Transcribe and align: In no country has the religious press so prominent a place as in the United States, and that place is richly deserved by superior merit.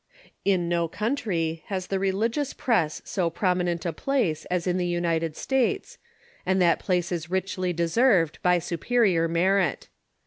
In 0.43 0.67
no 0.67 0.87
country 0.87 1.61
has 1.67 1.85
the 1.85 1.99
religious 1.99 2.53
press 2.53 3.03
so 3.05 3.29
prominent 3.29 3.85
a 3.85 3.93
place 3.93 4.45
as 4.45 4.65
in 4.65 4.77
the 4.77 4.87
United 4.87 5.37
States, 5.37 5.99
and 6.43 6.59
that 6.59 6.79
place 6.79 7.11
is 7.11 7.29
richly 7.29 7.71
deserved 7.71 8.39
by 8.41 8.57
superior 8.57 9.27
merit. 9.27 9.89